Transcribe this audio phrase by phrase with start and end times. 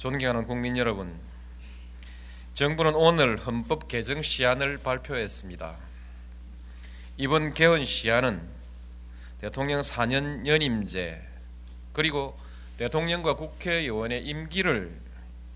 [0.00, 1.14] 존경하는 국민 여러분,
[2.54, 5.76] 정부는 오늘 헌법 개정 시안을 발표했습니다.
[7.18, 8.40] 이번 개헌 시안은
[9.42, 11.20] 대통령 4년 연임제
[11.92, 12.34] 그리고
[12.78, 14.98] 대통령과 국회의원의 임기를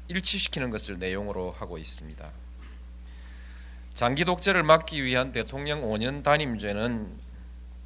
[0.08, 2.30] 일치시키는 것을 내용으로 하고 있습니다.
[3.94, 7.18] 장기 독재를 막기 위한 대통령 5년 단임제는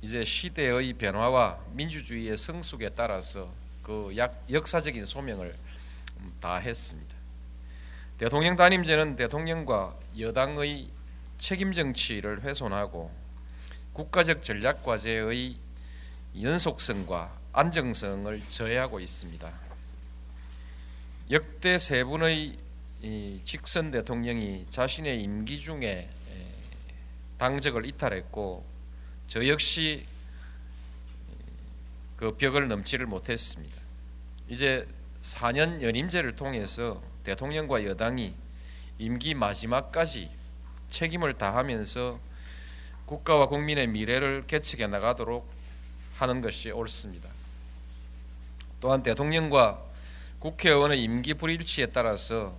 [0.03, 3.49] 이제 시대의 변화와 민주주의의 성숙에 따라서
[3.81, 4.13] 그
[4.51, 5.68] 역사적인 소명을
[6.41, 7.17] 다 했습니다.
[8.19, 10.89] 대통령 단임제는 대통령과 여당의
[11.39, 13.15] 책임 정치를 훼손하고
[13.93, 15.57] 국가적 전략 과제의
[16.41, 19.53] 연속성과 안정성을 저해하고 있습니다.
[21.31, 22.59] 역대 세 분의
[23.45, 26.09] 직선 대통령이 자신의 임기 중에
[27.39, 28.67] 당적을 이탈했고
[29.29, 30.07] 저 역시
[32.17, 33.77] 그 벽을 넘지를 못했습니다.
[34.49, 34.89] 이제
[35.35, 38.35] 4년 연임제를 통해서 대통령과 여당이
[38.99, 40.31] 임기 마지막까지
[40.89, 42.19] 책임을 다하면서
[43.05, 45.49] 국가와 국민의 미래를 개척해 나가도록
[46.17, 47.29] 하는 것이 옳습니다.
[48.81, 49.83] 또한 대통령과
[50.39, 52.57] 국회의원의 임기 불일치에 따라서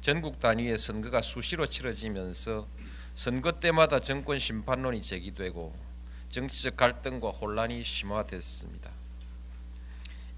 [0.00, 2.66] 전국 단위의 선거가 수시로 치러지면서
[3.14, 5.74] 선거 때마다 정권 심판론이 제기되고
[6.28, 8.90] 정치적 갈등과 혼란이 심화됐습니다.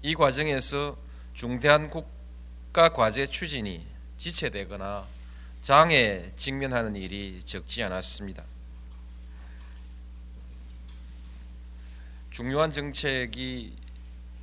[0.01, 0.97] 이 과정에서
[1.39, 3.87] 중대한 국가 과제 추진이
[4.17, 5.07] 지체되거나
[5.61, 8.43] 장애에 직면하는 일이 적지 않았습니다.
[12.29, 13.73] 중요한 정책이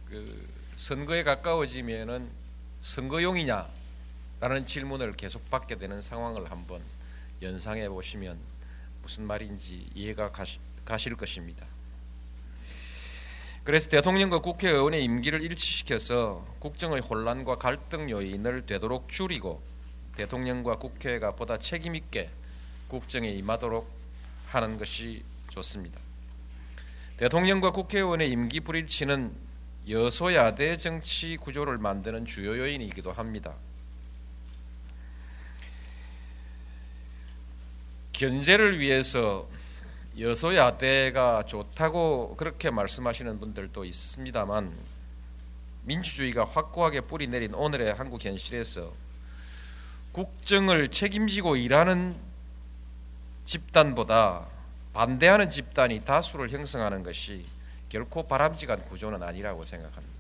[0.09, 2.31] 그 선거에 가까워지면은
[2.81, 3.69] 선거용이냐라는
[4.67, 6.81] 질문을 계속 받게 되는 상황을 한번
[7.43, 8.39] 연상해 보시면
[9.03, 11.67] 무슨 말인지 이해가 가시, 가실 것입니다.
[13.67, 19.61] 그래서 대통령과 국회의원의 임기를 일치시켜서 국정의 혼란과 갈등 요인을 되도록 줄이고
[20.17, 22.31] 대통령과 국회가 보다 책임 있게
[22.87, 23.91] 국정에 임하도록
[24.47, 26.01] 하는 것이 좋습니다.
[27.17, 29.35] 대통령과 국회의원의 임기 불일치는
[29.89, 33.57] 여소야대 정치 구조를 만드는 주요 요인이기도 합니다.
[38.13, 39.49] 견제를 위해서
[40.19, 44.73] 여소야대가 좋다고 그렇게 말씀하시는 분들도 있습니다만
[45.83, 48.93] 민주주의가 확고하게 뿌리 내린 오늘의 한국 현실에서
[50.13, 52.17] 국정을 책임지고 일하는
[53.45, 54.49] 집단보다
[54.95, 57.45] 반대하는 집단이 다수를 형성하는 것이
[57.91, 60.17] 결코 바람직한 구조는 아니라고 생각합니다.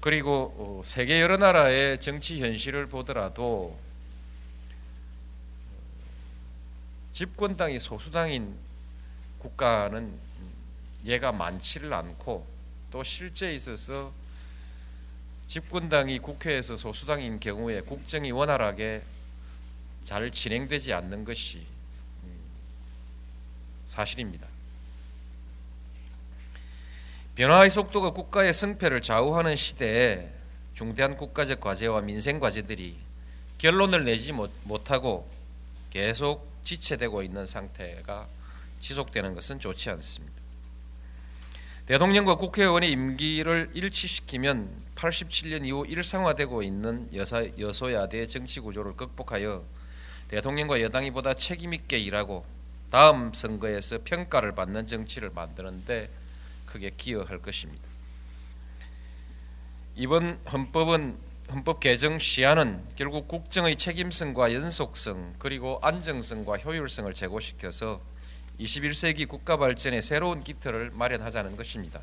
[0.00, 3.76] 그리고 어, 세계 여러 나라의 정치 현실을 보더라도
[7.18, 8.56] 집권당이 소수당인
[9.40, 10.16] 국가는
[11.04, 12.46] 예가 많지를 않고
[12.92, 14.12] 또 실제 있어서
[15.48, 19.02] 집권당이 국회에서 소수당인 경우에 국정이 원활하게
[20.04, 21.66] 잘 진행되지 않는 것이
[23.84, 24.46] 사실입니다.
[27.34, 30.30] 변화의 속도가 국가의 승패를 좌우하는 시대에
[30.72, 32.96] 중대한 국가적 과제와 민생 과제들이
[33.58, 35.28] 결론을 내지 못하고
[35.90, 38.28] 계속 지체되고 있는 상태가
[38.80, 40.36] 지속되는 것은 좋지 않습니다.
[41.86, 49.64] 대통령과 국회의원의 임기를 일치시키면 87년 이후 일상화되고 있는 여사, 여소야대 정치 구조를 극복하여
[50.28, 52.44] 대통령과 여당이 보다 책임 있게 일하고
[52.90, 56.10] 다음 선거에서 평가를 받는 정치를 만드는데
[56.66, 57.82] 크게 기여할 것입니다.
[59.94, 68.02] 이번 헌법은 헌법 개정 시안은 결국 국정의 책임성과 연속성 그리고 안정성과 효율성을 제고시켜서
[68.60, 72.00] 21세기 국가 발전의 새로운 기틀을 마련하자는 것입니다.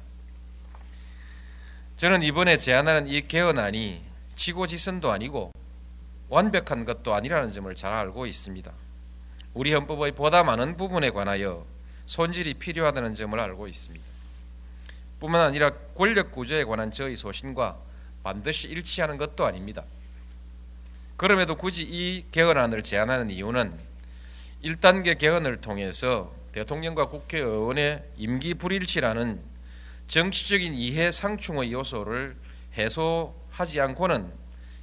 [1.95, 4.01] 저는 이번에 제안하는 이 개헌안이
[4.35, 5.51] 치고지선도 아니고
[6.29, 8.71] 완벽한 것도 아니라는 점을 잘 알고 있습니다.
[9.53, 11.67] 우리 헌법의 보다 많은 부분에 관하여
[12.07, 14.03] 손질이 필요하다는 점을 알고 있습니다.
[15.19, 17.84] 뿐만 아니라 권력 구조에 관한 저의 소신과
[18.25, 19.83] 반드시 일치하는 것도 아닙니다.
[21.15, 23.71] 그럼에도 굳이 이 개헌안을 제안하는 이유는
[24.63, 29.39] 1단계 개헌을 통해서 대통령과 국회의원의 임기 불일치라는
[30.07, 32.35] 정치적인 이해 상충의 요소를
[32.75, 34.33] 해소하는 하지 않고는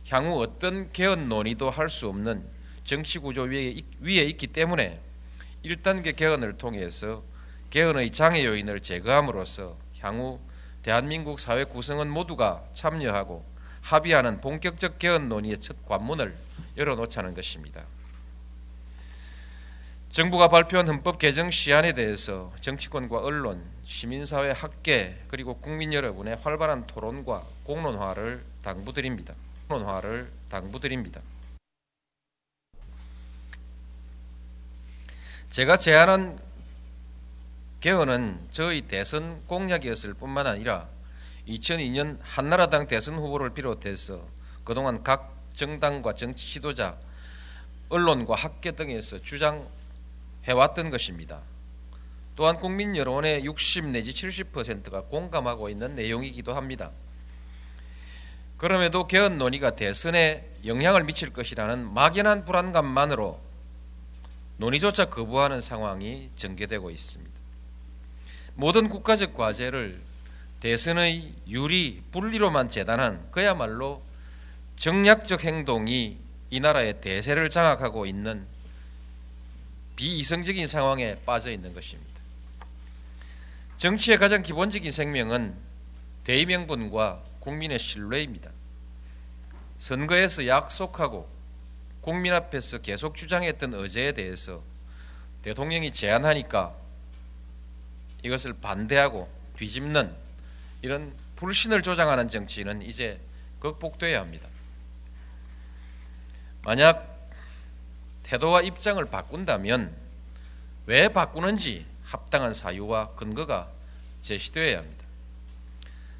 [0.09, 2.47] 향후 어떤 개헌 논의도 할 수 없는
[2.85, 5.00] 정치 구조 위에, 위에 있기 때문에
[5.65, 7.25] 1단계 개헌을 통해서
[7.71, 10.41] 개헌의 장애 요인을 제거함으로써 향후
[10.82, 13.44] 대한민국 사회 구성원 모두가 참여하고
[13.82, 16.34] 합의하는 본격적 개헌 논의의 첫 관문을
[16.76, 17.84] 열어놓자는 것입니다.
[20.11, 27.44] 정부가 발표한 헌법 개정 시안에 대해서 정치권과 언론, 시민사회, 학계 그리고 국민 여러분의 활발한 토론과
[27.64, 29.34] 공론화를 당부드립니다.
[29.69, 31.23] 공론화를 당부드립니다.
[35.49, 36.38] 제가 제안한
[37.82, 40.87] 개헌은 저희 대선 공약이었을 뿐만 아니라
[41.49, 44.25] 2002년 한나라당 대선 후보를 비롯해서
[44.62, 46.96] 그동안 각 정당과 정치 지도자,
[47.88, 51.40] 언론과 학계 등에서 주장해왔던 것입니다.
[52.37, 56.93] 또한 국민 여론의 60 내지 70%가 공감하고 있는 내용이기도 합니다.
[58.58, 63.40] 그럼에도 개헌 논의가 대선에 영향을 미칠 것이라는 막연한 불안감만으로
[64.58, 67.31] 논의조차 거부하는 상황이 전개되고 있습니다.
[68.55, 70.01] 모든 국가적 과제를
[70.61, 74.03] 대선의 유리, 분리로만 재단한 그야말로
[74.77, 76.19] 정략적 행동이
[76.51, 78.47] 이 나라의 대세를 장악하고 있는
[79.97, 82.13] 비이성적인 상황에 빠져 있는 것입니다.
[83.79, 85.55] 정치의 가장 기본적인 생명은
[86.25, 88.51] 대의명분과 국민의 신뢰입니다.
[89.79, 91.29] 선거에서 약속하고
[92.01, 94.63] 국민 앞에서 계속 주장했던 의제에 대해서
[95.43, 96.77] 대통령이 제안하니까
[98.23, 100.15] 이것을 반대하고 뒤집는
[100.83, 103.21] 이런 불신을 조장하는 정치는 이제
[103.59, 104.49] 극복돼야 합니다.
[106.63, 107.31] 만약
[108.23, 109.95] 태도와 입장을 바꾼다면
[110.87, 113.71] 왜 바꾸는지 합당한 사유와 근거가
[114.21, 115.05] 제시되어야 합니다.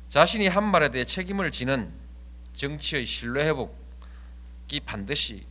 [0.09, 1.93] 자신이 한 말에 대해 책임을 지는
[2.55, 5.47] 정치의 신뢰 회복이 반드시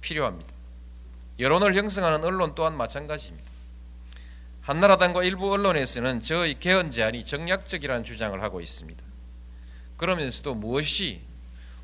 [0.00, 0.52] 필요합니다.
[1.38, 3.47] 여론을 형성하는 언론 또한 마찬가지입니다.
[4.68, 9.02] 한나라당과 일부 언론에서는 저의 개헌 제안이 정략적이라는 주장을 하고 있습니다.
[9.96, 11.22] 그러면서도 무엇이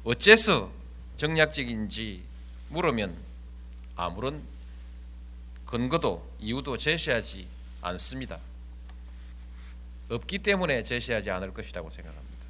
[0.04, 0.70] 어째서
[1.16, 2.22] 정략적인지
[2.68, 3.16] 물으면
[3.96, 4.42] 아무런
[5.64, 7.46] 근거도 이유도 제시하지
[7.80, 8.38] 않습니다.
[10.10, 12.44] 없기 때문에 제시하지 않을 것이라고 생각합니다.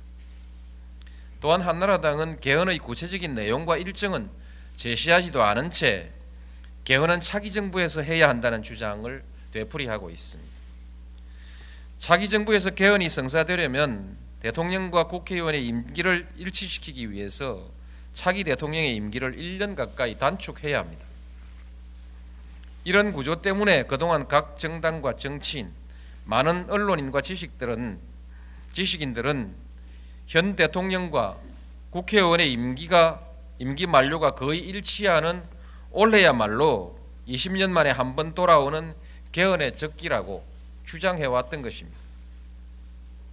[1.40, 4.28] 또한 한나라당은 개헌의 구체적인 내용과 일정은
[4.74, 6.10] 제시하지도 않은 채
[6.82, 10.52] 개헌은 차기 정부에서 해야 한다는 주장을 되풀이하고 있습니다.
[11.98, 17.70] 차기 정부에서 개헌이 성사되려면 대통령과 국회의원의 임기를 일치시키기 위해서
[18.12, 21.04] 차기 대통령의 임기를 1년 가까이 단축해야 합니다.
[22.84, 25.72] 이런 구조 때문에 그동안 각 정당과 정치인,
[26.26, 27.98] 많은 언론인과 지식들은
[28.72, 29.54] 지식인들은
[30.26, 31.38] 현 대통령과
[31.90, 33.22] 국회의원의 임기가
[33.58, 35.42] 임기 만료가 거의 일치하는
[35.90, 36.98] 올해야말로
[37.28, 38.94] 20년 만에 한 번 돌아오는
[39.34, 40.46] 개헌의 적기라고
[40.84, 41.98] 주장해 왔던 것입니다.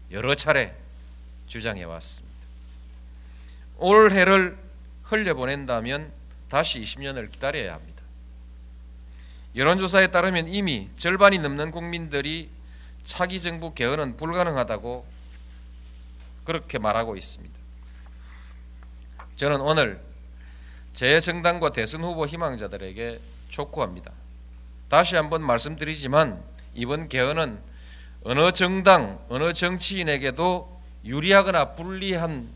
[0.10, 0.76] 여러 차례
[1.48, 2.38] 주장해 왔습니다.
[3.78, 4.58] 올해를
[5.04, 6.12] 흘려보낸다면
[6.50, 8.02] 다시 20년을 기다려야 합니다.
[9.56, 12.50] 여론조사에 따르면 이미 절반이 넘는 국민들이
[13.04, 15.06] 차기 정부 개헌은 불가능하다고
[16.46, 17.54] 그렇게 말하고 있습니다.
[19.36, 20.02] 저는 오늘
[20.96, 24.12] 제 정당과 대선 후보 희망자들에게 촉구합니다.
[24.92, 26.44] 다시 한번 말씀드리지만
[26.74, 27.62] 이번 개헌은
[28.26, 32.50] 어느 정당, 어느 정치인에게도 유리하거나 불리한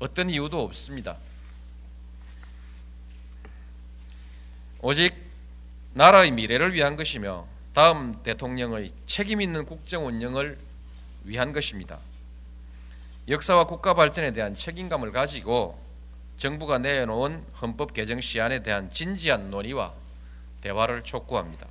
[0.00, 1.16] 어떤 이유도 없습니다.
[4.82, 5.14] 오직
[5.94, 10.58] 나라의 미래를 위한 것이며 다음 대통령의 책임 있는 국정 운영을
[11.24, 12.00] 위한 것입니다.
[13.28, 15.82] 역사와 국가 발전에 대한 책임감을 가지고
[16.36, 20.03] 정부가 내놓은 헌법 개정 시안에 대한 진지한 논의와
[20.64, 21.68] 대화를 촉구합니다.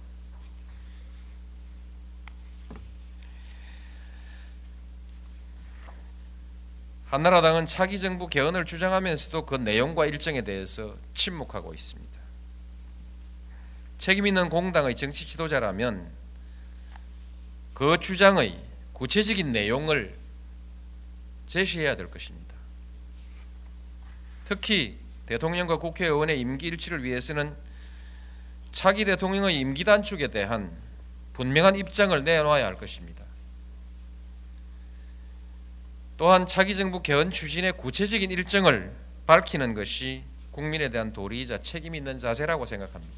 [7.07, 12.13] 한나라당은 차기 정부 개헌을 주장하면서도 그 내용과 일정에 대해서 침묵하고 있습니다.
[13.97, 16.11] 책임 있는 공당의 정치 지도자라면
[17.73, 20.15] 그 주장의 구체적인 내용을
[21.47, 22.53] 제시해야 될 것입니다.
[24.45, 27.55] 특히 대통령과 국회의원의 임기 일치를 위해서는
[28.73, 30.75] 차기 대통령의 임기 단축에 대한
[31.33, 33.23] 분명한 입장을 내놓아야 할 것입니다.
[36.17, 38.93] 또한 차기 정부 개헌 추진의 구체적인 일정을
[39.27, 43.13] 밝히는 것이 국민에 대한 도리이자 책임 있는 자세라고 생각합니다.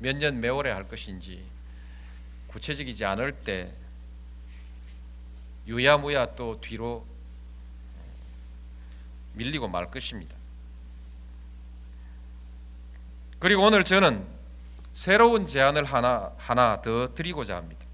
[0.00, 1.44] 몇년몇 월에 할 것인지
[2.48, 3.72] 구체적이지 않을 때
[5.68, 7.06] 유야무야 또 뒤로
[9.34, 10.39] 밀리고 말 것입니다.
[13.40, 14.24] 그리고 오늘 저는
[14.92, 17.86] 새로운 제안을 하나 하나 더 드리고자 합니다.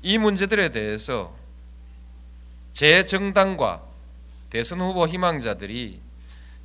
[0.00, 1.36] 이 문제들에 대해서
[2.72, 3.82] 제 정당과
[4.48, 6.00] 대선 후보 희망자들이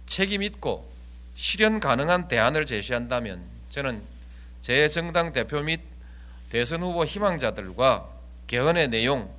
[0.06, 0.92] 책임 있고
[1.34, 4.04] 실현 가능한 대안을 제시한다면 저는
[4.62, 5.82] 제 정당 대표 및
[6.50, 8.08] 대선 후보 희망자들과
[8.46, 9.34] 개헌의 내용,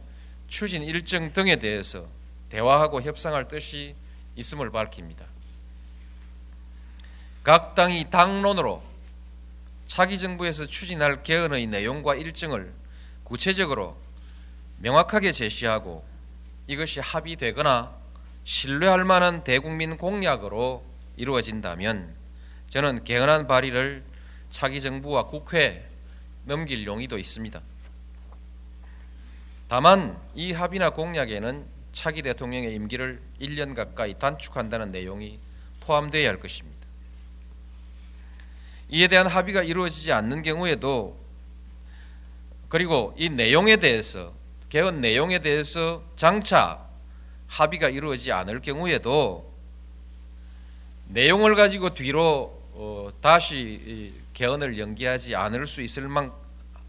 [0.48, 2.04] 추진 일정 등에 대해서
[2.48, 3.94] 대화하고 협상할 뜻이
[4.34, 5.31] 있음을 밝힙니다.
[7.42, 8.82] 각 당이 당론으로
[9.88, 12.72] 차기 정부에서 추진할 개헌의 내용과 일정을
[13.24, 13.96] 구체적으로
[14.78, 16.04] 명확하게 제시하고
[16.68, 17.92] 이것이 합의되거나
[18.44, 20.84] 신뢰할 만한 대국민 공약으로
[21.16, 22.14] 이루어진다면
[22.70, 24.04] 저는 개헌안 발의를
[24.48, 25.84] 차기 정부와 국회에
[26.44, 27.60] 넘길 용의도 있습니다.
[29.68, 35.40] 다만 이 합의나 공약에는 차기 대통령의 임기를 1년 가까이 단축한다는 내용이
[35.80, 36.71] 포함되어야 할 것입니다.
[38.92, 41.18] 이에 대한 합의가 이루어지지 않는 경우에도
[42.68, 44.34] 그리고 이 내용에 대해서
[44.68, 46.86] 개헌 내용에 대해서 장차
[47.46, 49.50] 합의가 이루어지지 않을 경우에도
[51.08, 56.30] 내용을 가지고 뒤로 어, 다시 개헌을 연기하지 않을 수 있을 만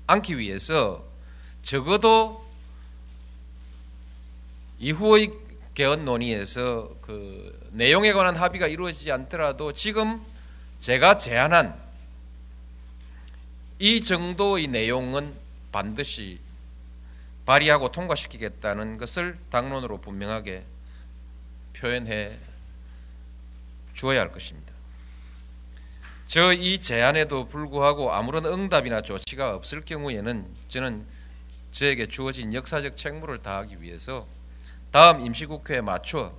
[0.06, 1.06] 않기 위해서
[1.62, 2.46] 적어도
[4.80, 5.32] 이후의
[5.74, 10.22] 개헌 논의에서 그 내용에 관한 합의가 이루어지지 않더라도 지금
[10.80, 11.83] 제가 제안한
[13.80, 15.34] 이 정도의 내용은
[15.72, 16.40] 반드시
[17.46, 20.64] 발의하고 통과시키겠다는 것을 당론으로 분명하게
[21.74, 22.38] 표현해
[23.94, 24.72] 주어야 할 것입니다.
[26.28, 31.06] 저 이 제안에도 불구하고 아무런 응답이나 조치가 없을 경우에는 저는
[31.72, 34.26] 저에게 주어진 역사적 책무를 다하기 위해서
[34.92, 36.34] 다음 임시국회에 맞춰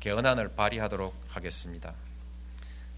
[0.00, 1.94] 개헌안을 발의하도록 하겠습니다.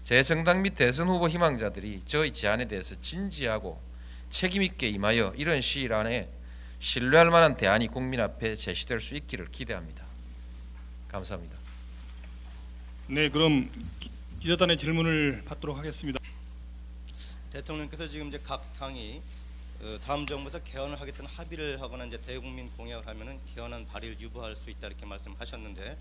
[0.05, 3.81] 제 정당 및 대선 후보 희망자들이 저의 제안에 대해서 진지하고
[4.29, 6.29] 책임 있게 임하여 이런 시일 안에
[6.77, 10.05] 신뢰할 만한 대안이 국민 앞에 제시될 수 있기를 기대합니다.
[11.07, 11.57] 감사합니다.
[13.07, 13.67] 네, 그럼
[13.99, 16.19] 기- 기자단의 질문을 받도록 하겠습니다.
[17.49, 19.23] 대통령께서 지금 이제 각 당이 어,
[20.01, 24.87] 다음 정부에서 개헌을 하겠다는 합의를 하거나 이제 대국민 공약을 하면은 개헌안 발의를 유보할 수 있다
[24.87, 25.97] 이렇게 말씀하셨는데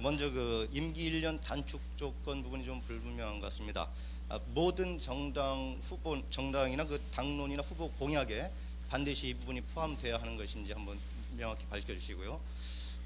[0.00, 3.88] 먼저 그 임기 1년 단축 조건 부분이 좀 불분명한 것 같습니다.
[4.28, 8.50] 아, 모든 정당 후보 정당이나 그 당론이나 후보 공약에
[8.88, 10.98] 반드시 이 부분이 포함되어야 하는 것인지 한번
[11.36, 12.40] 명확히 밝혀주시고요.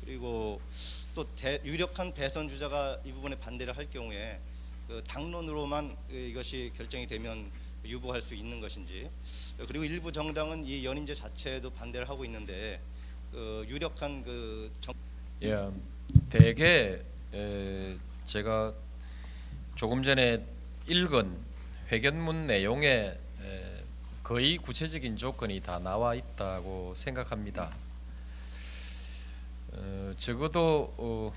[0.05, 0.61] 그리고
[1.17, 4.41] 또 대, 유력한 대선 주자가 이 부분에 반대를 할 경우에
[4.87, 7.51] 그 당론으로만 그 이것이 결정이 되면
[7.89, 9.11] 유보할 수 있는 것인지
[9.67, 12.81] 그리고 일부 정당은 이 연임제 자체에도 반대를 하고 있는데
[13.33, 14.95] 그 유력한 그 정,
[15.43, 15.69] 예,
[16.31, 17.01] 대개
[17.35, 18.73] 에, 제가
[19.75, 20.45] 조금 전에
[20.87, 21.37] 읽은
[21.93, 23.83] 회견문 내용에 에,
[24.23, 27.73] 거의 구체적인 조건이 다 나와 있다고 생각합니다.
[29.73, 31.33] 어, 적어도 어,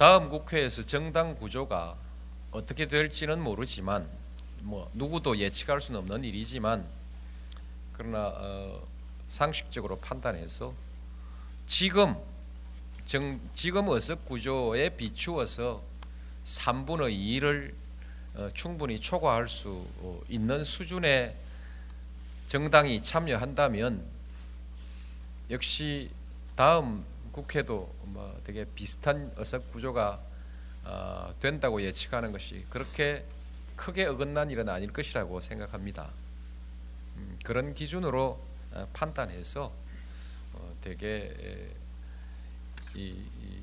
[0.00, 1.94] 다음 국회에서 정당 구조가
[2.52, 4.08] 어떻게 될지는 모르지만
[4.62, 6.88] 뭐 누구도 예측할 수는 없는 일이지만
[7.92, 8.88] 그러나 어,
[9.28, 10.72] 상식적으로 판단해서
[11.66, 12.16] 지금
[13.04, 15.82] 정, 지금 어석 구조에 비추어서
[16.44, 17.74] 3분의 2를
[18.36, 21.36] 어, 충분히 초과할 수 어, 있는 수준의
[22.48, 24.02] 정당이 참여한다면
[25.50, 26.08] 역시
[26.56, 30.20] 다음 국회도 뭐 되게 비슷한 어석 구조가
[30.84, 33.24] 어, 된다고 예측하는 것이 그렇게
[33.76, 36.10] 크게 어긋난 일은 아닐 것이라고 생각합니다.
[37.16, 38.40] 음, 그런 기준으로
[38.72, 39.72] 어, 판단해서
[40.54, 43.08] 어, 되게 에, 이,
[43.42, 43.60] 이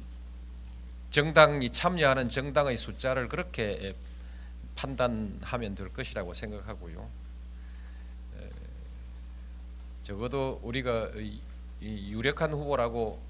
[1.11, 3.95] 정당이 참여하는 정당의 숫자를 그렇게 에,
[4.75, 7.09] 판단하면 될 것이라고 생각하고요.
[8.39, 8.49] 에,
[10.01, 11.11] 적어도 우리가
[11.81, 13.26] 유력한 후보라고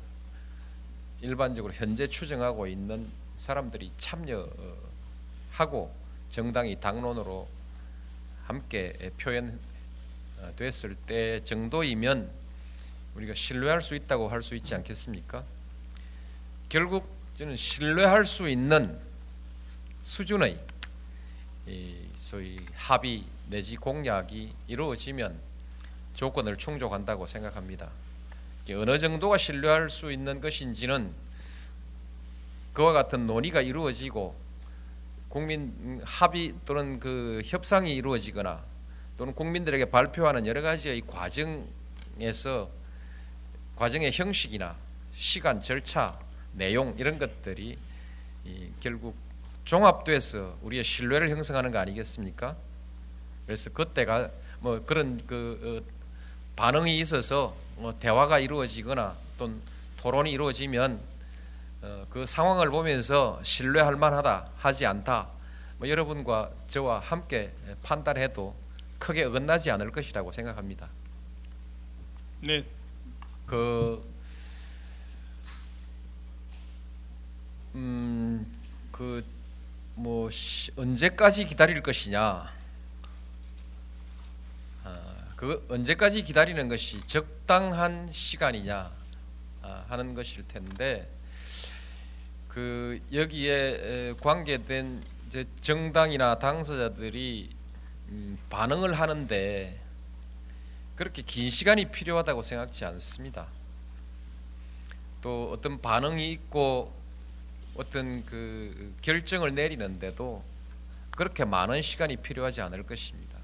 [1.22, 4.48] 일반적으로 현재 추정하고 있는 사람들이 참여하고
[6.30, 7.48] 정당이 당론으로
[8.46, 12.30] 함께 표현됐을 때 정도이면
[13.16, 15.44] 우리가 신뢰할 수 있다고 할 수 있지 않겠습니까?
[16.70, 19.00] 결국 저는 신뢰할 수 있는
[20.04, 20.60] 수준의
[21.68, 25.38] 이 소위 합의 내지 공약이 이루어지면
[26.14, 27.90] 조건을 충족한다고 생각합니다.
[28.74, 31.12] 어느 정도가 신뢰할 수 있는 것인지는
[32.74, 34.36] 그와 같은 논의가 이루어지고
[35.30, 38.64] 국민 합의 또는 그 협상이 이루어지거나
[39.18, 42.70] 또는 국민들에게 발표하는 여러 가지의 과정에서
[43.76, 44.76] 과정의 형식이나
[45.14, 46.20] 시간, 절차,
[46.54, 47.78] 내용 이런 것들이
[48.46, 49.16] 이 결국
[49.66, 52.56] 종합돼서 우리의 신뢰를 형성하는 거 아니겠습니까?
[53.46, 55.94] 그래서 그때가 뭐 그런 그 어,
[56.56, 57.67] 반응이 있어서 뭐
[58.00, 59.62] 대화가 이루어지거나 또는
[59.98, 61.00] 토론이 이루어지면
[61.82, 65.28] 어, 그 상황을 보면서 신뢰할 만하다 하지 않다
[65.78, 67.54] 뭐 여러분과 저와 함께
[67.84, 68.56] 판단해도
[68.98, 70.90] 크게 어긋나지 않을 것이라고 생각합니다.
[72.42, 72.66] 네,
[73.46, 74.04] 그
[77.76, 78.46] 음,
[78.92, 79.24] 그,
[79.94, 82.52] 뭐, 시- 언제까지 기다릴 것이냐.
[85.38, 88.92] 아, 그, 언제까지 기다리는 것이 적당한 시간이냐
[89.62, 91.08] 아, 하는 것일 텐데,
[92.48, 97.52] 그, 여기에 에, 관계된 이제 정당이나 당사자들이
[98.10, 99.80] 음, 반응을 하는데,
[100.96, 103.48] 그렇게 긴 시간이 필요하다고 생각지 않습니다.
[105.22, 106.92] 또 어떤 반응이 있고
[107.76, 110.44] 어떤 그 결정을 내리는데도
[111.12, 113.37] 그렇게 많은 시간이 필요하지 않을 것입니다.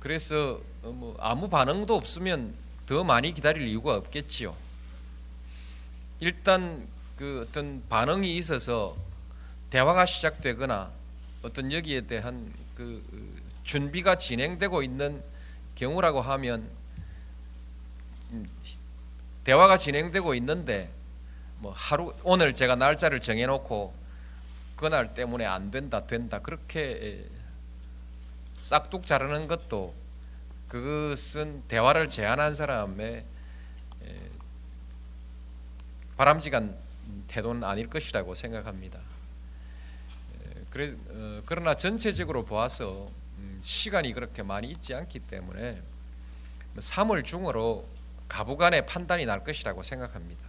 [0.00, 2.54] 그래서 어, 뭐 아무 반응도 없으면
[2.86, 4.54] 더 많이 기다릴 이유가 없겠지요.
[6.20, 8.96] 일단 그 어떤 반응이 있어서
[9.70, 10.90] 대화가 시작되거나
[11.42, 13.02] 어떤 여기에 대한 그
[13.64, 15.22] 준비가 진행되고 있는
[15.74, 16.68] 경우라고 하면
[18.30, 18.48] 음,
[19.44, 20.90] 대화가 진행되고 있는데
[21.60, 23.94] 뭐 하루 오늘 제가 날짜를 정해놓고
[24.76, 27.24] 그날 때문에 안 된다 된다 그렇게
[28.68, 29.94] 싹둑 자르는 것도
[30.68, 33.24] 그것은 대화를 제안한 사람의
[34.04, 34.30] 에,
[36.18, 36.76] 바람직한
[37.28, 38.98] 태도는 아닐 것이라고 생각합니다.
[40.74, 43.08] 어, 그러나 전체적으로 보아서
[43.38, 45.80] 음, 시간이 그렇게 많이 있지 않기 때문에
[46.76, 47.88] 3월 중으로
[48.28, 50.44] 가부간의 판단이 날 것이라고 생각합니다.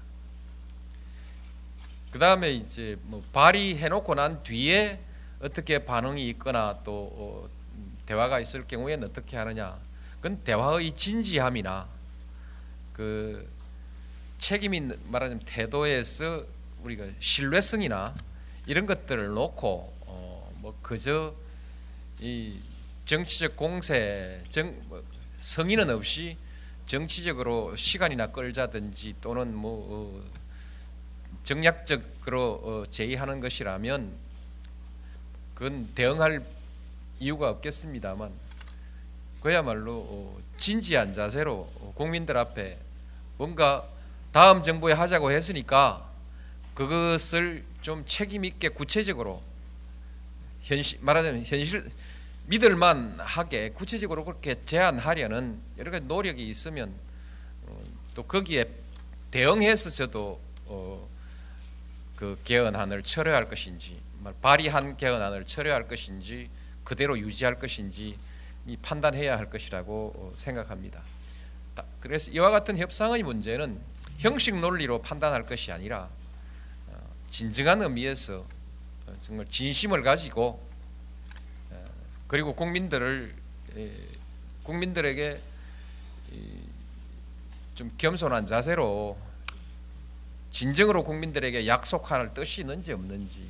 [2.12, 4.99] 그 다음에 이제 뭐 발의해놓고 난 뒤에
[5.41, 7.59] 어떻게 반응이 있거나 또 어,
[8.10, 9.78] 대화가 있을 경우에는 어떻게 하느냐.
[10.15, 11.88] 그건 대화의 진지함이나
[12.91, 13.48] 그
[14.39, 16.43] 책임 있는 말하자면 태도에서
[16.82, 18.15] 우리가 신뢰성이나
[18.65, 21.36] 이런 것들을 놓고 어, 뭐 그저
[22.19, 22.60] 이
[23.06, 25.04] 정치적 공세 정 뭐,
[25.38, 26.36] 성의는 없이
[26.88, 30.24] 정치적으로 시간이나 끌자든지 또는 뭐 어,
[31.43, 34.12] 정략적으로 어, 제의하는 것이라면
[35.54, 36.43] 그건 대응할
[37.19, 38.32] 이유가 없겠습니다만
[39.41, 42.77] 그야말로 어, 진지한 자세로 어, 국민들 앞에
[43.38, 43.88] 뭔가
[44.32, 46.10] 다음 정부에 하자고 했으니까
[46.73, 49.41] 그것을 좀 책임 있게 구체적으로
[50.62, 51.89] 현실 말하자면 현실
[52.47, 56.93] 믿을만하게 구체적으로 그렇게 제안하려는 여러 가지 노력이 있으면
[57.67, 57.82] 어,
[58.15, 58.65] 또 거기에
[59.32, 61.08] 대응해서 저도 어,
[62.15, 63.97] 그 개헌안을 철회할 것인지
[64.41, 66.49] 발의한 개헌안을 철회할 것인지
[66.89, 68.17] 그대로 유지할 것인지
[68.65, 71.04] 이 판단해야 할 것이라고 어, 생각합니다.
[71.75, 73.80] 다- 그래서 이와 같은 협상의 문제는
[74.17, 76.10] 형식 논리로 판단할 것이 아니라
[76.88, 78.43] 어, 진정한 의미에서
[79.06, 80.67] 어, 정말 진심을 가지고
[81.69, 81.86] 어,
[82.25, 83.36] 그리고 국민들을
[83.78, 83.91] 에,
[84.63, 85.39] 국민들에게
[86.32, 86.60] 이,
[87.75, 89.15] 좀 겸손한 자세로
[90.52, 93.47] 진정으로 국민들에게 약속할 뜻이 있는지 없는지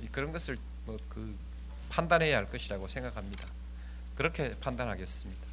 [0.00, 1.49] 이 그런 것을 뭐그
[1.90, 3.46] 판단해야 할 것이라고 생각합니다.
[4.14, 5.46] 그렇게 판단하겠습니다.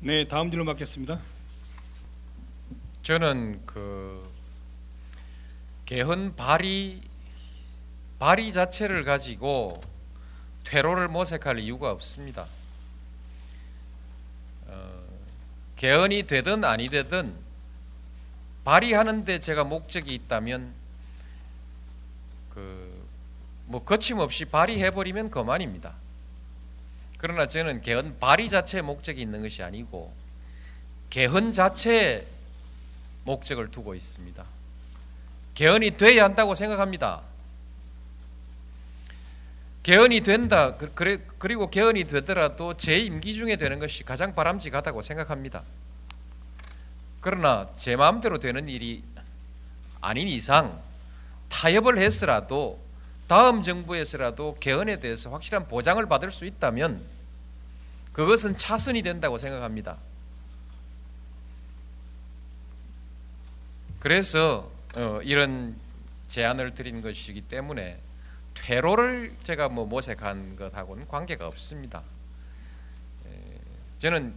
[0.00, 1.20] 네, 다음 질문 받겠습니다.
[3.02, 4.26] 저는 그
[5.84, 7.02] 개헌 발의
[8.18, 9.80] 발의 자체를 가지고
[10.64, 12.46] 퇴로를 모색할 이유가 없습니다.
[14.66, 15.02] 어,
[15.76, 17.34] 개헌이 되든 아니 되든
[18.64, 20.83] 발의하는데 제가 목적이 있다면 그
[23.66, 25.94] 뭐 거침없이 발의해 버리면 그만입니다.
[27.18, 30.12] 그러나 저는 개헌 발의 자체에 목적이 있는 것이 아니고
[31.10, 32.26] 개헌 자체에
[33.24, 34.44] 목적을 두고 있습니다.
[35.54, 37.22] 개헌이 돼야 한다고 생각합니다.
[39.82, 40.76] 개헌이 된다.
[40.76, 40.92] 그-
[41.38, 45.62] 그리고 개헌이 되더라도 제 임기 중에 되는 것이 가장 바람직하다고 생각합니다.
[47.20, 49.02] 그러나 제 마음대로 되는 일이
[50.00, 50.82] 아닌 이상
[51.48, 52.83] 타협을 했으라도
[53.26, 57.04] 다음 정부에서라도 개헌에 대해서 확실한 보장을 받을 수 있다면
[58.12, 59.96] 그것은 차선이 된다고 생각합니다.
[63.98, 65.74] 그래서 어, 이런
[66.28, 67.98] 제안을 드린 것이기 때문에
[68.54, 72.02] 퇴로를 제가 뭐 모색한 것하고는 관계가 없습니다.
[73.26, 73.30] 에,
[73.98, 74.34] 저는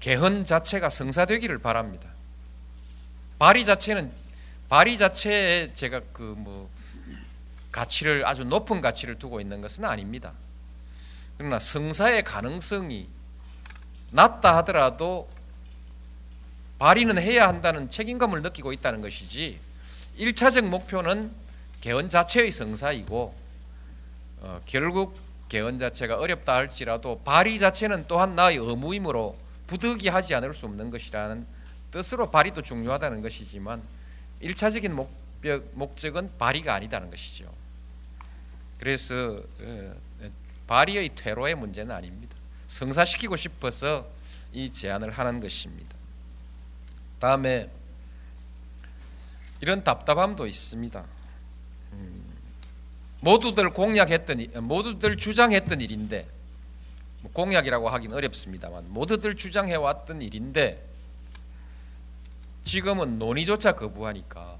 [0.00, 2.08] 개헌 자체가 성사되기를 바랍니다.
[3.38, 4.10] 발의 자체는
[4.68, 6.70] 발의 자체에 제가 그뭐
[7.72, 10.32] 가치를 아주 높은 가치를 두고 있는 것은 아닙니다.
[11.38, 13.08] 그러나 성사의 가능성이
[14.10, 15.28] 낮다 하더라도
[16.78, 19.60] 발의는 해야 한다는 책임감을 느끼고 있다는 것이지
[20.18, 21.30] 1차적 목표는
[21.80, 23.34] 개헌 자체의 성사이고
[24.40, 30.90] 어, 결국 개헌 자체가 어렵다 할지라도 발의 자체는 또한 나의 의무이므로 부득이하지 않을 수 없는
[30.90, 31.46] 것이라는
[31.90, 33.82] 뜻으로 발의도 중요하다는 것이지만
[34.42, 37.59] 1차적인 목적, 목적은 발의가 아니다는 것이죠.
[38.80, 39.94] 그래서 어,
[40.66, 42.34] 발의의 퇴로의 문제는 아닙니다.
[42.66, 44.08] 성사시키고 싶어서
[44.54, 45.94] 이 제안을 하는 것입니다.
[47.18, 47.68] 다음에
[49.60, 51.04] 이런 답답함도 있습니다.
[51.92, 52.24] 음,
[53.20, 56.26] 모두들 공약했던 일- 모두들 주장했던 일인데
[57.20, 60.82] 뭐 공약이라고 하긴 어렵습니다만 모두들 주장해 왔던 일인데
[62.64, 64.56] 지금은 논의조차 거부하니까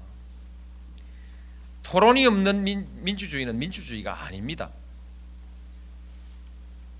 [1.91, 4.69] 토론이 없는 민, 민주주의는 민주주의가 아닙니다.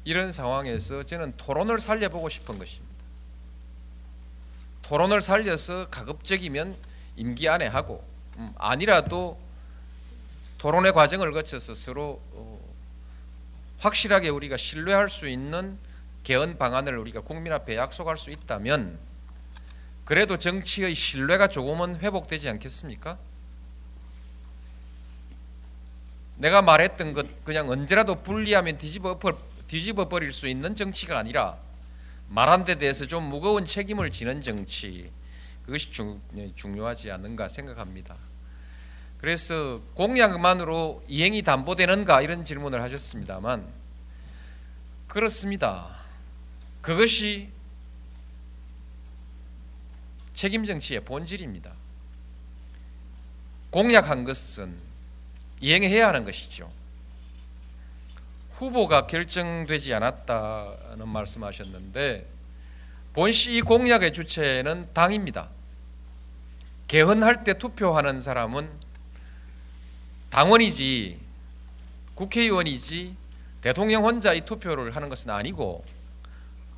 [0.03, 2.93] 이런 상황에서 저는 토론을 살려보고 싶은 것입니다.
[4.81, 6.75] 토론을 살려서 가급적이면
[7.15, 9.39] 임기 안에 하고 음, 아니라도
[10.57, 12.59] 토론의 과정을 거쳐서 서로 어,
[13.79, 15.77] 확실하게 우리가 신뢰할 수 있는
[16.25, 18.99] 개헌 방안을 우리가 국민 앞에 약속할 수 있다면
[20.03, 23.17] 그래도 정치의 신뢰가 조금은 회복되지 않겠습니까?
[26.41, 31.55] 내가 말했던 것 그냥 언제라도 분리하면 뒤집어 버릴 수 있는 정치가 아니라
[32.29, 35.11] 말한 데 대해서 좀 무거운 책임을 지는 정치
[35.63, 36.19] 그것이 중,
[36.55, 38.15] 중요하지 않는가 생각합니다.
[39.19, 43.67] 그래서 공약만으로 이행이 담보되는가 이런 질문을 하셨습니다만
[45.07, 45.95] 그렇습니다.
[46.81, 47.51] 그것이
[50.33, 51.71] 책임 정치의 본질입니다.
[53.69, 54.90] 공약한 것은
[55.61, 56.69] 이행해야 하는 것이죠.
[58.51, 62.27] 후보가 결정되지 않았다는 말씀하셨는데
[63.13, 65.49] 본시 이 공약의 주체는 당입니다.
[66.87, 68.69] 개헌할 때 투표하는 사람은
[70.29, 71.19] 당원이지
[72.15, 73.15] 국회의원이지
[73.61, 75.83] 대통령 혼자 이 투표를 하는 것은 아니고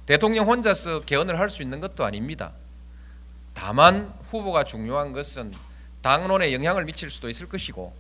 [0.05, 2.51] 대통령 혼자서 개헌을 할 수 있는 것도 아닙니다.
[3.53, 5.53] 다만 후보가 중요한 것은
[6.01, 7.93] 당론에 영향을 미칠 수도 있을 것이고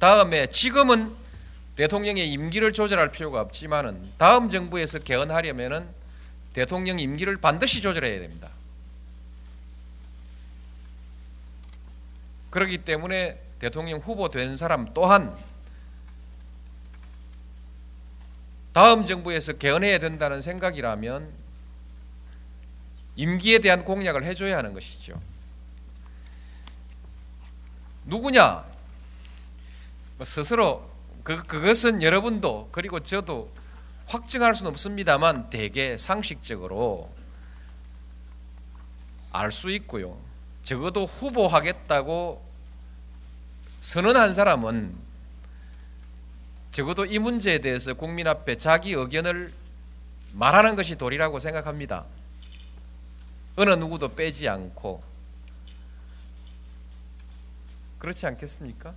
[0.00, 1.14] 다음에 지금은
[1.76, 5.86] 대통령의 임기를 조절할 필요가 없지만은 다음 정부에서 개헌하려면은
[6.54, 8.48] 대통령 임기를 반드시 조절해야 됩니다.
[12.50, 15.36] 그렇기 때문에 대통령 후보 된 사람 또한
[18.72, 21.30] 다음 정부에서 개헌해야 된다는 생각이라면
[23.16, 25.20] 임기에 대한 공약을 해줘야 하는 것이죠.
[28.06, 28.69] 누구냐?
[30.20, 30.86] 뭐 스스로
[31.22, 33.50] 그 그것은 여러분도 그리고 저도
[34.06, 37.10] 확증할 수는 없습니다만 대개 상식적으로
[39.32, 40.18] 알 수 있고요.
[40.62, 42.44] 적어도 후보하겠다고
[43.80, 44.94] 선언한 사람은
[46.70, 49.50] 적어도 이 문제에 대해서 국민 앞에 자기 의견을
[50.34, 52.04] 말하는 것이 도리라고 생각합니다.
[53.56, 55.02] 어느 누구도 빼지 않고
[57.98, 58.94] 그렇지 않겠습니까?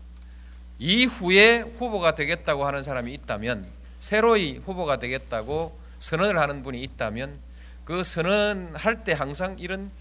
[0.79, 3.67] 이후에 후보가 되겠다고 하는 사람이 있다면
[3.99, 7.39] 새로이 후보가 되겠다고 선언을 하는 분이 있다면
[7.85, 9.91] 그 선언할 때 항상 이런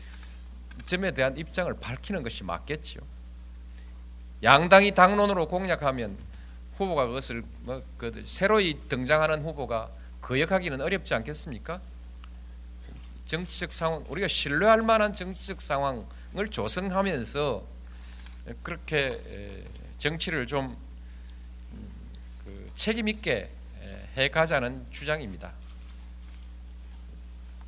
[0.84, 3.02] 점에 대한 입장을 밝히는 것이 맞겠지요.
[4.42, 6.16] 양당이 당론으로 공약하면
[6.76, 11.80] 후보가 그것을 뭐 그 새로이 등장하는 후보가 거역하기는 어렵지 않겠습니까?
[13.24, 17.64] 정치적 상황 우리가 신뢰할 만한 정치적 상황을 조성하면서
[18.64, 19.64] 그렇게
[20.02, 20.76] 정치를 좀
[22.44, 23.48] 그 책임 있게
[24.16, 25.52] 해 가자는 주장입니다.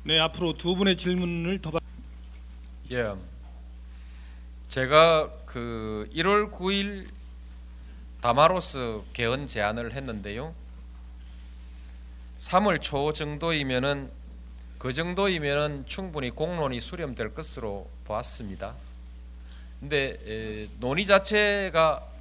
[0.03, 1.81] 네, 앞으로 두 분의 질문을 더 받...
[2.91, 3.15] 예.
[4.67, 7.07] 제가 그 1월 9일
[8.21, 10.53] 다마로스 개헌 제안을 했는데요.
[12.37, 14.11] 3월 초 정도이면은
[14.77, 18.75] 그 정도이면은 충분히 공론이 수렴될 것으로 보았습니다.
[19.79, 22.14] 근데 에, 논의 자체가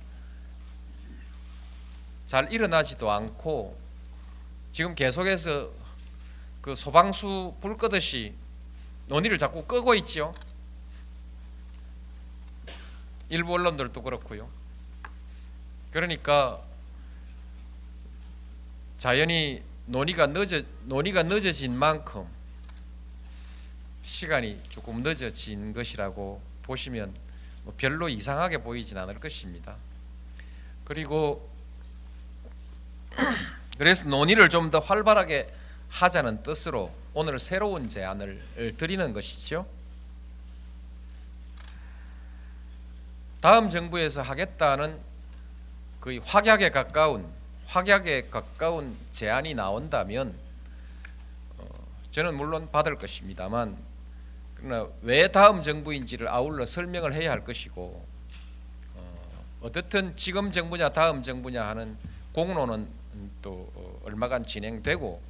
[2.34, 3.78] 잘 일어나지도 않고
[4.72, 5.70] 지금 계속해서
[6.60, 8.34] 그 소방수 불 끄듯이
[9.06, 10.34] 논의를 자꾸 끄고 있죠.
[13.28, 14.50] 일부 언론들도 그렇고요.
[15.92, 16.60] 그러니까
[18.98, 22.26] 자연히 논의가 늦어 논의가 늦어진 만큼
[24.02, 27.14] 시간이 조금 늦어진 것이라고 보시면
[27.62, 29.76] 뭐 별로 이상하게 보이진 않을 것입니다.
[30.84, 31.53] 그리고
[33.78, 35.48] 그래서 논의를 좀 더 활발하게
[35.90, 39.66] 하자는 뜻으로 오늘 새로운 제안을 드리는 것이죠.
[43.40, 44.98] 다음 정부에서 하겠다는
[46.00, 47.26] 거의 확약에 가까운
[47.66, 50.34] 확약에 가까운 제안이 나온다면
[51.58, 51.66] 어,
[52.10, 53.76] 저는 물론 받을 것입니다만
[54.56, 58.06] 그러나 왜 다음 정부인지를 아울러 설명을 해야 할 것이고
[58.94, 61.96] 어, 어떻든 지금 정부냐 다음 정부냐 하는
[62.32, 62.88] 공론은
[63.42, 65.20] 또 어, 얼마간 진행되고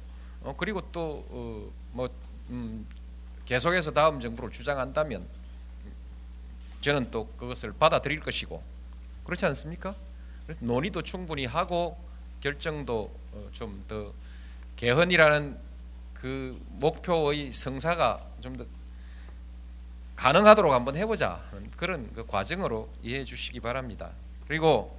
[0.43, 2.09] 어, 그리고 또뭐
[2.49, 2.85] 음,
[3.45, 5.25] 계속해서 다음 정부를 주장한다면
[6.81, 8.61] 저는 또 그것을 받아들일 것이고
[9.23, 9.95] 그렇지 않습니까?
[10.45, 11.97] 그래서 논의도 충분히 하고
[12.41, 14.13] 결정도 어, 좀더
[14.75, 15.57] 개헌이라는
[16.13, 18.65] 그 목표의 성사가 좀 더
[20.15, 21.41] 가능하도록 한번 해보자
[21.77, 24.11] 그런 그 과정으로 이해해 주시기 바랍니다.
[24.47, 24.97] 그리고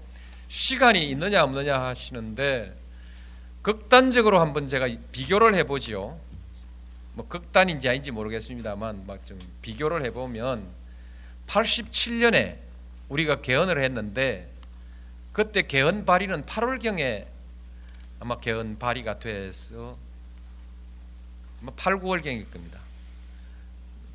[0.48, 2.76] 시간이 있느냐 없느냐 하시는데
[3.62, 6.18] 극단적으로 한번 제가 비교를 해보지요.
[7.14, 10.64] 뭐 극단인지 아닌지 모르겠습니다만 막 좀 비교를 해보면
[11.46, 12.58] 87년에
[13.08, 14.50] 우리가 개헌을 했는데
[15.32, 17.26] 그때 개헌 발의는 8월 경에
[18.20, 19.98] 아마 개헌 발의가 돼서
[21.60, 22.78] 아마 8, 9월 경일 겁니다.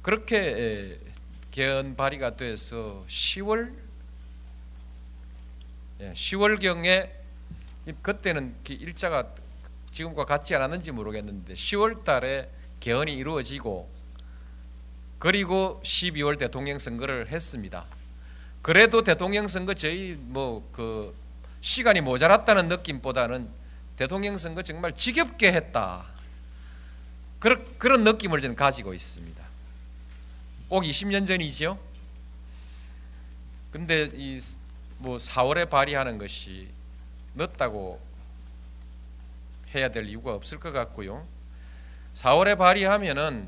[0.02, 0.98] 그렇게
[1.52, 3.81] 개헌 발의가 돼서 10월
[6.02, 7.10] 10월경에
[8.02, 9.34] 그때는 일자가
[9.92, 13.90] 지금과 같지 않았는지 모르겠는데 10월 달에 개헌이 이루어지고
[15.20, 17.86] 그리고 12월 대통령 선거를 했습니다.
[18.62, 21.22] 그래도 대통령 선거 저희 뭐 그
[21.62, 23.48] 시간이 모자랐다는 느낌보다는
[23.96, 26.06] 대통령 선거 정말 지겹게 했다.
[27.40, 29.44] 그런 그런 느낌을 저는 가지고 있습니다.
[30.68, 31.80] 꼭 20년 전이죠.
[33.72, 34.40] 근데 이
[35.02, 36.70] 뭐 4월에 발의하는 것이
[37.34, 38.00] 늦다고
[39.74, 41.26] 해야 될 이유가 없을 것 같고요.
[42.14, 43.48] 4월에 발의하면은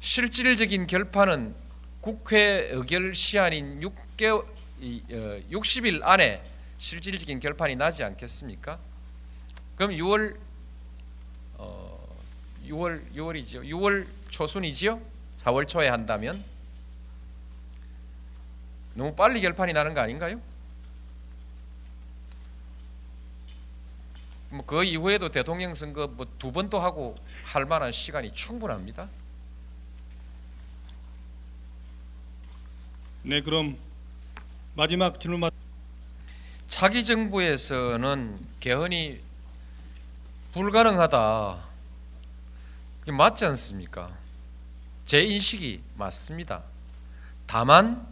[0.00, 1.54] 실질적인 결판은
[2.00, 4.46] 국회 의결 시한인 6개월,
[4.80, 6.42] 60일 안에
[6.78, 8.78] 실질적인 결판이 나지 않겠습니까?
[9.76, 10.38] 그럼 6월
[11.54, 12.16] 어,
[12.66, 13.64] 6월 6월이죠.
[13.64, 14.98] 6월 초순이지요.
[15.38, 16.42] 4월 초에 한다면
[18.98, 20.40] 너무 빨리 결판이 나는 거 아닌가요?
[24.50, 29.08] 뭐 그 이후에도 대통령 선거 뭐 두 번도 하고 할 만한 시간이 충분합니다.
[33.22, 33.78] 네, 그럼
[34.74, 35.52] 마지막 질문 받.
[36.66, 39.20] 차기 정부에서는 개헌이
[40.52, 41.56] 불가능하다.
[43.00, 44.10] 그게 맞지 않습니까?
[45.04, 46.64] 제 인식이 맞습니다.
[47.46, 48.07] 다만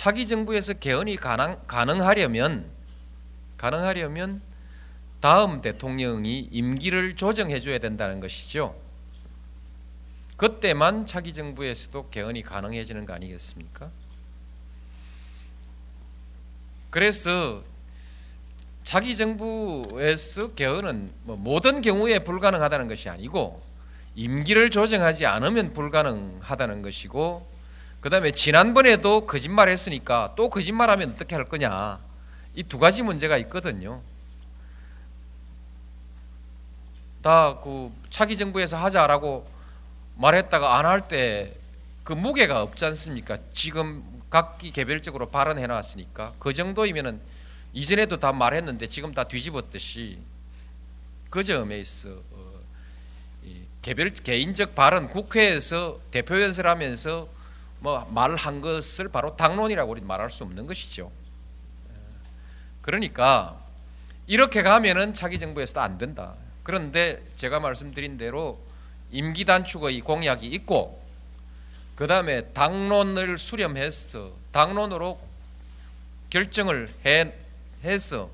[0.00, 2.64] 차기 정부에서 개헌이 가능, 가능하려면
[3.58, 4.40] 가능하려면
[5.20, 8.74] 다음 대통령이 임기를 조정해 줘야 된다는 것이죠.
[10.38, 13.90] 그때만 차기 정부에서도 개헌이 가능해지는 거 아니겠습니까?
[16.88, 17.62] 그래서
[18.82, 23.60] 차기 정부에서 개헌은 뭐 모든 경우에 불가능하다는 것이 아니고
[24.14, 27.49] 임기를 조정하지 않으면 불가능하다는 것이고
[28.00, 32.00] 그 다음에 지난번에도 거짓말 했으니까 또 거짓말하면 어떻게 할 거냐
[32.54, 34.02] 이 두 가지 문제가 있거든요.
[37.22, 39.46] 다 그 차기 정부에서 하자라고
[40.16, 41.56] 말했다가 안 할 때
[42.04, 43.36] 그 무게가 없지 않습니까?
[43.52, 47.20] 지금 각기 개별적으로 발언해 놨으니까 그 정도이면은
[47.72, 50.18] 이전에도 다 말했는데 지금 다 뒤집었듯이
[51.28, 52.60] 그 점에 있어 어,
[53.82, 57.28] 개별 개인적 발언 국회에서 대표 연설하면서
[57.80, 61.10] 뭐 말한 것을 바로 당론이라고 우리 말할 수 없는 것이죠.
[62.82, 63.58] 그러니까
[64.26, 66.34] 이렇게 가면은 차기 정부에서도 안 된다.
[66.62, 68.60] 그런데 제가 말씀드린 대로
[69.10, 71.02] 임기 단축의 공약이 있고
[71.96, 75.20] 그 다음에 당론을 수렴해서 당론으로
[76.30, 77.32] 결정을 해,
[77.82, 78.30] 해서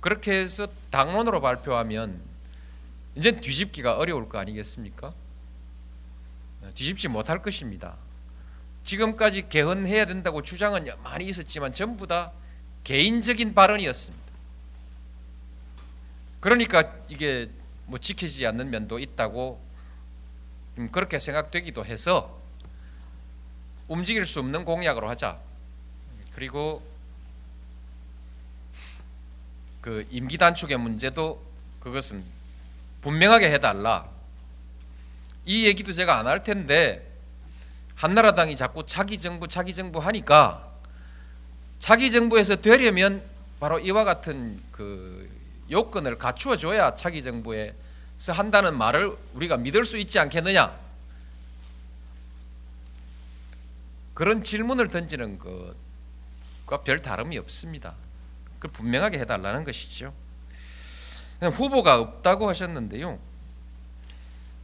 [0.00, 2.20] 그렇게 해서 당론으로 발표하면
[3.14, 5.12] 이제 뒤집기가 어려울 거 아니겠습니까?
[6.74, 7.96] 뒤집지 못할 것입니다.
[8.84, 12.32] 지금까지 개헌해야 된다고 주장은 많이 있었지만 전부 다
[12.84, 14.30] 개인적인 발언이었습니다.
[16.40, 17.50] 그러니까 이게
[17.86, 19.60] 뭐 지키지 않는 면도 있다고
[20.92, 22.40] 그렇게 생각되기도 해서
[23.88, 25.38] 움직일 수 없는 공약으로 하자.
[26.32, 26.82] 그리고
[29.80, 31.44] 그 임기 단축의 문제도
[31.80, 32.24] 그것은
[33.02, 34.08] 분명하게 해달라.
[35.44, 37.09] 이 얘기도 제가 안 할 텐데
[38.00, 40.66] 한나라당이 자꾸 차기 정부 차기 정부 하니까
[41.80, 43.22] 차기 정부에서 되려면
[43.60, 45.28] 바로 이와 같은 그
[45.70, 50.74] 요건을 갖추어 줘야 차기 정부에서 한다는 말을 우리가 믿을 수 있지 않겠느냐?
[54.14, 57.96] 그런 질문을 던지는 것과 별 다름이 없습니다.
[58.54, 60.14] 그걸 분명하게 해달라는 것이죠.
[61.42, 63.18] 후보가 없다고 하셨는데요.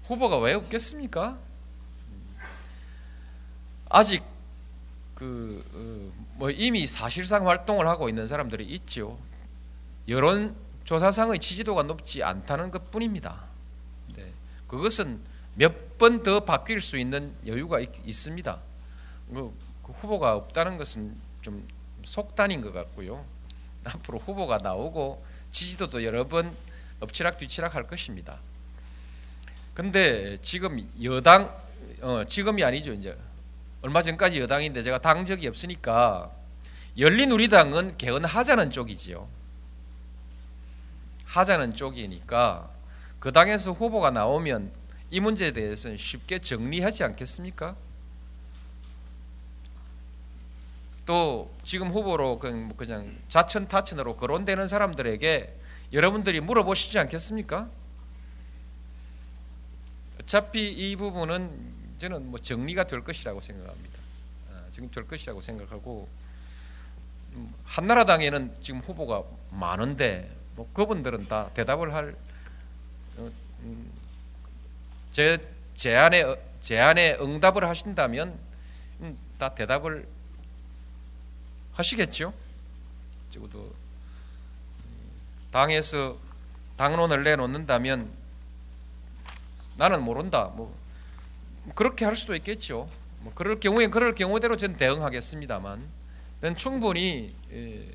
[0.05, 1.45] 후보가 왜 없겠습니까?
[3.88, 4.22] 아직
[5.14, 5.62] 그
[6.38, 9.18] 뭐 이미 사실상 활동을 하고 있는 사람들이 있죠.
[10.09, 13.42] 여론 조사상의 지지도가 높지 않다는 것뿐입니다.
[14.14, 14.31] 네.
[14.68, 15.20] 그것은
[15.55, 18.61] 몇 번 더 바뀔 수 있는 여유가 있, 습니다
[19.33, 19.51] 그,
[19.83, 21.66] 그 후보가 없다는 것은 좀
[22.05, 23.25] 속단인 것 같고요.
[23.85, 26.55] 앞으로 후보가 나오고 지지도도 여러 번
[27.01, 28.40] 엎치락 뒤치락 할 것입니다.
[29.72, 31.51] 근데 지금 여당
[32.03, 33.16] 어, 지금이 아니죠 이제
[33.82, 36.32] 얼마 전까지 여당인데 제가 당 적이 없으니까
[36.98, 39.28] 열린우리당은 개헌하자는 쪽이지요.
[41.26, 42.70] 하자는 쪽이니까
[43.18, 44.72] 그 당에서 후보가 나오면
[45.10, 47.76] 이 문제에 대해서는 쉽게 정리하지 않겠습니까?
[51.04, 55.54] 또 지금 후보로 뭐 그냥 자천 타천으로 거론되는 사람들에게
[55.92, 57.68] 여러분들이 물어보시지 않겠습니까?
[60.20, 63.98] 어차피 이 부분은 저는 뭐 정리가 될 것이라고 생각합니다.
[64.50, 66.09] 아, 지금 될 것이라고 생각하고
[67.32, 72.16] 음, 한나라당에는 지금 후보가 많은데 뭐 그분들은 다 대답을 할제
[73.16, 73.30] 어,
[73.61, 73.92] 음,
[75.74, 78.38] 제안에 제안에 응답을 하신다면
[79.00, 80.06] 음, 다 대답을
[81.74, 82.32] 하시겠죠.
[83.30, 83.74] 적어도
[85.50, 86.18] 당에서
[86.76, 88.11] 당론을 내놓는다면
[89.76, 90.50] 나는 모른다.
[90.54, 90.74] 뭐
[91.74, 92.88] 그렇게 할 수도 있겠죠.
[93.20, 95.83] 뭐 그럴 경우에 그럴 경우대로 저는 대응하겠습니다만,
[96.40, 97.87] 저는 충분히 예,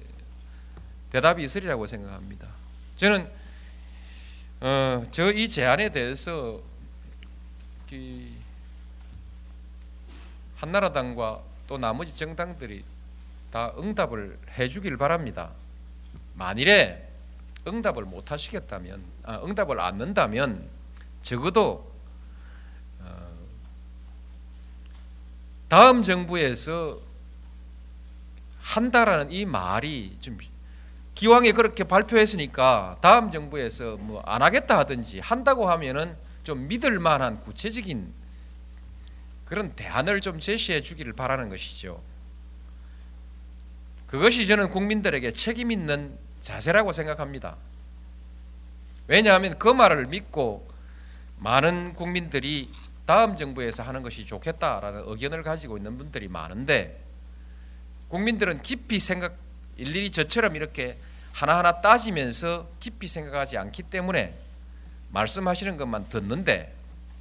[1.11, 2.47] 대답이 있으리라고 생각합니다.
[2.97, 3.29] 저는
[4.61, 6.61] 어, 저 이 제안에 대해서
[10.57, 12.83] 한나라당과 또 나머지 정당들이
[13.51, 15.51] 다 응답을 해주길 바랍니다.
[16.35, 17.09] 만일에
[17.67, 20.69] 응답을 못 하시겠다면, 아, 응답을 않는다면
[21.21, 21.90] 적어도
[25.71, 26.99] 다음 정부에서
[28.59, 30.37] 한다라는 이 말이 좀
[31.15, 38.11] 기왕에 그렇게 발표했으니까 다음 정부에서 뭐 안 하겠다 하든지 한다고 하면은 좀 믿을 만한 구체적인
[39.45, 42.03] 그런 대안을 좀 제시해 주기를 바라는 것이죠.
[44.07, 47.55] 그것이 저는 국민들에게 책임 있는 자세라고 생각합니다.
[49.07, 50.67] 왜냐하면 그 말을 믿고
[51.37, 52.69] 많은 국민들이
[53.11, 56.97] 다음 정부에서 하는 것이 좋겠다라는 의견을 가지고 있는 분들이 많은데
[58.07, 59.35] 국민들은 깊이 생각
[59.75, 60.97] 일일이 저처럼 이렇게
[61.33, 64.33] 하나하나 따지면서 깊이 생각하지 않기 때문에
[65.09, 66.73] 말씀하시는 것만 듣는데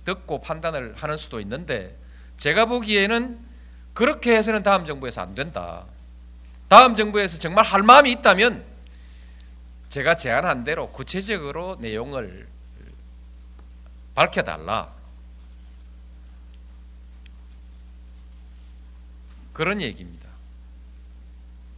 [0.04, 1.96] 듣고 판단을 하는 수도 있는데
[2.36, 3.40] 제가 보기에는
[3.92, 5.86] 그렇게 해서는 다음 정부에서 안 된다.
[6.68, 8.64] 다음 정부에서 정말 할 마음이 있다면
[9.88, 12.46] 제가 제안한 대로 구체적으로 내용을
[14.14, 14.99] 밝혀달라.
[19.52, 20.28] 그런 얘기입니다.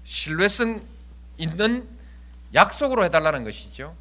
[0.05, 0.83] 신뢰성
[1.39, 1.89] 있는
[2.55, 3.95] 약속으로 해달라는 것이죠.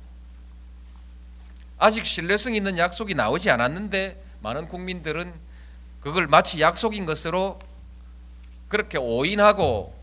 [1.78, 5.34] 아직 신뢰성 있는 약속이 나오지 않았는데 많은 국민들은
[6.00, 7.60] 그걸 마치 약속인 것으로
[8.68, 9.96] 그렇게 오인하고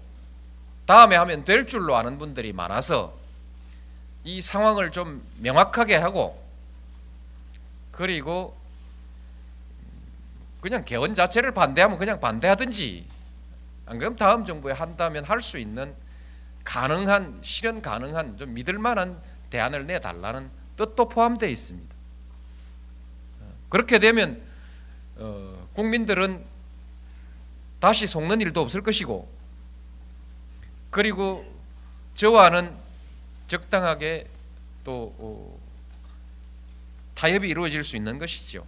[0.87, 3.17] 다음에 하면 될 줄로 아는 분들이 많아서
[4.25, 6.43] 이 상황을 좀 명확하게 하고
[7.93, 8.57] 그리고
[10.61, 13.07] 그냥 개헌 자체를 반대하면 그냥 반대하든지
[13.89, 15.95] 안 그럼 다음 정부에 한다면 할 수 있는
[16.65, 21.95] 가능한 실현 가능한 좀 믿을 만한 대안을 내 달라는 뜻도 포함되어 있습니다.
[23.71, 24.43] 그렇게 되면
[25.17, 26.45] 어, 국민들은
[27.81, 29.29] 다시 속는 일도 없을 것이고
[30.91, 31.45] 그리고
[32.15, 32.75] 저와는
[33.47, 34.27] 적당하게
[34.85, 35.59] 또 어,
[37.15, 38.67] 타협이 이루어질 수 있는 것이죠.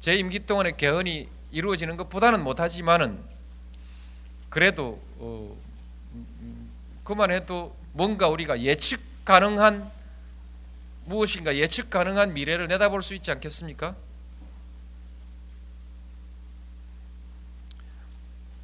[0.00, 3.22] 제 임기 동안에 개헌이 이루어지는 것보다는 못하지만은
[4.50, 5.56] 그래도 어,
[7.04, 9.90] 그만해도 뭔가 우리가 예측 가능한
[11.06, 13.96] 무엇인가 예측 가능한 미래를 내다볼 수 있지 않겠습니까?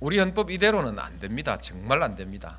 [0.01, 1.57] 우리 헌법 이대로는 안 됩니다.
[1.57, 2.59] 정말 안 됩니다.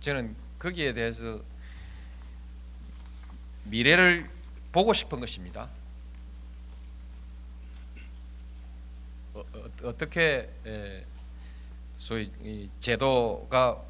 [0.00, 1.40] 저는 거기에 대해서
[3.64, 4.28] 미래를
[4.72, 5.70] 보고 싶은 것입니다.
[9.82, 10.50] 어, 떻게
[11.96, 13.82] 소위 이 제도가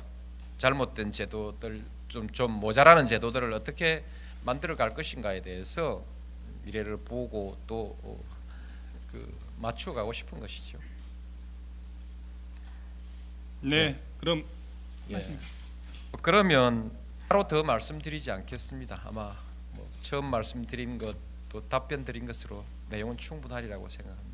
[0.58, 4.04] 잘못된 제도들 좀, 좀 모자라는 제도들을 어떻게
[4.44, 6.04] 만들어 갈 것인가에 대해서
[6.64, 8.18] 미래를 보고 또 어,
[9.10, 10.78] 그 맞춰가고 싶은 것이죠.
[13.60, 14.44] 네, 그럼
[15.10, 15.38] 예.
[16.20, 16.96] 그러면
[17.28, 19.02] 따로 더 말씀드리지 않겠습니다.
[19.04, 19.34] 아마
[19.72, 24.33] 뭐 처음 말씀드린 것또 답변 드린 것으로 내용은 충분하리라고 생각합니다.